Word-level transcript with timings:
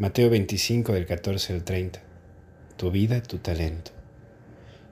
Mateo 0.00 0.30
25 0.30 0.94
del 0.94 1.04
14 1.04 1.52
al 1.52 1.62
30. 1.62 2.00
Tu 2.78 2.90
vida, 2.90 3.22
tu 3.22 3.36
talento. 3.36 3.90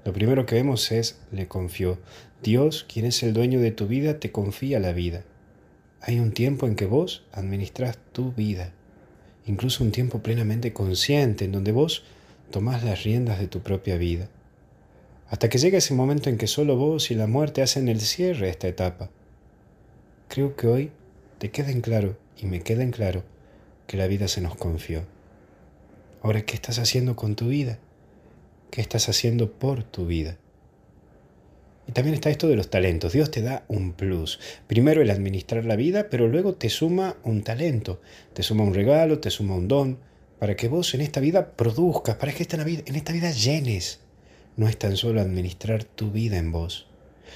Lo 0.05 0.13
primero 0.13 0.45
que 0.45 0.57
vemos 0.57 0.93
es, 0.93 1.19
le 1.33 1.49
confió, 1.49 1.99
Dios, 2.43 2.85
quien 2.87 3.07
es 3.07 3.23
el 3.23 3.33
dueño 3.33 3.59
de 3.59 3.71
tu 3.71 3.87
vida, 3.87 4.21
te 4.21 4.33
confía 4.33 4.79
la 4.81 4.93
vida. 4.93 5.25
Hay 6.03 6.21
un 6.21 6.33
tiempo 6.33 6.67
en 6.67 6.77
que 6.77 6.85
vos 6.85 7.25
administras 7.33 7.97
tu 8.13 8.33
vida, 8.33 8.75
incluso 9.47 9.83
un 9.83 9.93
tiempo 9.93 10.19
plenamente 10.19 10.75
consciente 10.75 11.47
en 11.47 11.53
donde 11.53 11.73
vos 11.73 12.05
tomás 12.51 12.85
las 12.85 13.03
riendas 13.03 13.39
de 13.39 13.49
tu 13.49 13.61
propia 13.61 13.97
vida, 13.97 14.29
hasta 15.31 15.49
que 15.49 15.57
llega 15.57 15.79
ese 15.79 15.95
momento 15.95 16.29
en 16.29 16.37
que 16.37 16.47
solo 16.47 16.77
vos 16.77 17.11
y 17.11 17.15
la 17.15 17.27
muerte 17.27 17.63
hacen 17.63 17.89
el 17.89 18.03
cierre 18.03 18.49
a 18.49 18.51
esta 18.51 18.69
etapa. 18.69 19.09
Creo 20.29 20.55
que 20.55 20.67
hoy 20.67 20.91
te 21.39 21.51
queda 21.51 21.71
en 21.71 21.81
claro 21.81 22.19
y 22.37 22.45
me 22.45 22.61
queda 22.61 22.83
en 22.83 22.91
claro 22.91 23.38
que 23.89 23.97
la 23.97 24.07
vida 24.07 24.29
se 24.29 24.43
nos 24.43 24.55
confió. 24.55 25.03
Ahora, 26.23 26.43
¿qué 26.43 26.55
estás 26.55 26.79
haciendo 26.79 27.17
con 27.17 27.35
tu 27.35 27.49
vida? 27.49 27.79
¿Qué 28.71 28.83
estás 28.83 29.09
haciendo 29.09 29.51
por 29.51 29.83
tu 29.83 30.07
vida? 30.07 30.37
Y 31.87 31.93
también 31.93 32.15
está 32.15 32.29
esto 32.29 32.49
de 32.49 32.57
los 32.57 32.69
talentos. 32.69 33.15
Dios 33.15 33.31
te 33.31 33.41
da 33.41 33.65
un 33.67 33.95
plus. 33.95 34.41
Primero 34.67 35.01
el 35.01 35.11
administrar 35.11 35.65
la 35.65 35.75
vida, 35.75 36.11
pero 36.11 36.29
luego 36.29 36.55
te 36.55 36.69
suma 36.69 37.17
un 37.25 37.43
talento, 37.43 37.99
te 38.35 38.43
suma 38.43 38.63
un 38.63 38.75
regalo, 38.75 39.21
te 39.21 39.31
suma 39.31 39.57
un 39.57 39.69
don, 39.69 39.99
para 40.39 40.55
que 40.55 40.69
vos 40.69 40.93
en 40.93 41.01
esta 41.01 41.21
vida 41.21 41.53
produzcas, 41.53 42.17
para 42.17 42.33
que 42.33 42.47
en 42.53 42.95
esta 42.95 43.13
vida 43.13 43.31
llenes. 43.31 44.01
No 44.59 44.69
es 44.69 44.77
tan 44.79 44.99
solo 44.99 45.23
administrar 45.23 45.85
tu 45.85 46.11
vida 46.11 46.37
en 46.37 46.53
vos, 46.53 46.89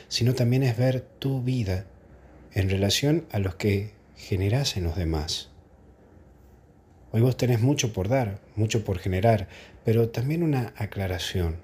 sino 0.09 0.35
también 0.35 0.65
es 0.65 0.77
ver 0.77 1.01
tu 1.01 1.43
vida 1.43 1.87
en 2.53 2.69
relación 2.69 3.27
a 3.33 3.39
los 3.39 3.55
que 3.55 3.93
generás 4.17 4.77
en 4.77 4.85
los 4.85 4.97
demás. 4.97 5.52
Hoy 7.15 7.21
vos 7.21 7.37
tenés 7.37 7.61
mucho 7.61 7.93
por 7.93 8.09
dar, 8.09 8.39
mucho 8.57 8.87
por 8.87 8.99
generar, 8.99 9.47
pero 9.85 10.09
también 10.09 10.43
una 10.43 10.73
aclaración. 10.79 11.57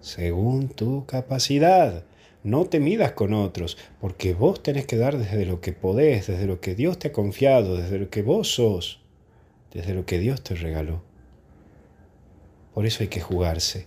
Según 0.00 0.70
tu 0.70 1.04
capacidad, 1.04 2.02
no 2.44 2.64
te 2.64 2.80
midas 2.80 3.12
con 3.12 3.34
otros, 3.34 3.76
porque 4.00 4.32
vos 4.32 4.62
tenés 4.62 4.86
que 4.86 4.96
dar 4.96 5.18
desde 5.18 5.44
lo 5.44 5.60
que 5.60 5.74
podés, 5.74 6.28
desde 6.28 6.46
lo 6.46 6.62
que 6.62 6.74
Dios 6.74 6.98
te 6.98 7.08
ha 7.08 7.12
confiado, 7.12 7.76
desde 7.76 7.98
lo 7.98 8.08
que 8.08 8.22
vos 8.22 8.54
sos, 8.54 9.00
desde 9.74 9.92
lo 9.92 10.06
que 10.06 10.18
Dios 10.18 10.42
te 10.42 10.54
regaló. 10.54 11.02
Por 12.72 12.86
eso 12.86 13.02
hay 13.02 13.08
que 13.08 13.20
jugarse, 13.20 13.84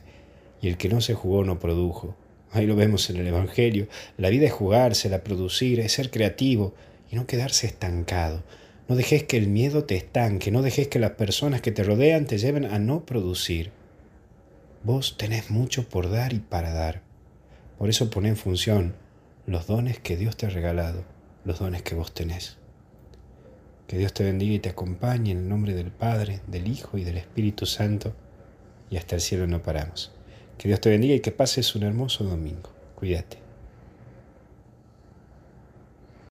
y 0.61 0.67
el 0.67 0.77
que 0.77 0.89
no 0.89 1.01
se 1.01 1.15
jugó 1.15 1.43
no 1.43 1.57
produjo. 1.57 2.15
Ahí 2.51 2.67
lo 2.67 2.75
vemos 2.75 3.09
en 3.09 3.17
el 3.17 3.25
Evangelio. 3.25 3.87
La 4.17 4.29
vida 4.29 4.45
es 4.45 4.51
jugarse, 4.51 5.09
la 5.09 5.23
producir, 5.23 5.79
es 5.79 5.93
ser 5.93 6.11
creativo 6.11 6.75
y 7.09 7.15
no 7.15 7.25
quedarse 7.25 7.65
estancado. 7.65 8.43
No 8.87 8.95
dejes 8.95 9.23
que 9.23 9.37
el 9.37 9.47
miedo 9.47 9.85
te 9.85 9.95
estanque, 9.95 10.51
no 10.51 10.61
dejes 10.61 10.89
que 10.89 10.99
las 10.99 11.11
personas 11.11 11.61
que 11.61 11.71
te 11.71 11.83
rodean 11.83 12.25
te 12.25 12.37
lleven 12.37 12.65
a 12.65 12.79
no 12.79 13.05
producir. 13.05 13.71
Vos 14.83 15.15
tenés 15.17 15.49
mucho 15.49 15.87
por 15.87 16.11
dar 16.11 16.33
y 16.33 16.39
para 16.39 16.73
dar. 16.73 17.01
Por 17.77 17.89
eso 17.89 18.09
pone 18.09 18.29
en 18.29 18.35
función 18.35 18.95
los 19.45 19.67
dones 19.67 19.99
que 19.99 20.17
Dios 20.17 20.35
te 20.35 20.45
ha 20.45 20.49
regalado, 20.49 21.05
los 21.45 21.59
dones 21.59 21.81
que 21.81 21.95
vos 21.95 22.13
tenés. 22.13 22.57
Que 23.87 23.97
Dios 23.97 24.13
te 24.13 24.25
bendiga 24.25 24.55
y 24.55 24.59
te 24.59 24.69
acompañe 24.69 25.31
en 25.31 25.37
el 25.37 25.49
nombre 25.49 25.73
del 25.73 25.91
Padre, 25.91 26.41
del 26.47 26.67
Hijo 26.67 26.97
y 26.97 27.05
del 27.05 27.17
Espíritu 27.17 27.65
Santo, 27.65 28.13
y 28.89 28.97
hasta 28.97 29.15
el 29.15 29.21
cielo 29.21 29.47
no 29.47 29.61
paramos. 29.63 30.11
Que 30.57 30.67
Dios 30.67 30.81
te 30.81 30.89
bendiga 30.89 31.15
y 31.15 31.21
que 31.21 31.31
pases 31.31 31.73
un 31.75 31.83
hermoso 31.83 32.25
domingo. 32.25 32.69
Cuídate. 32.95 33.37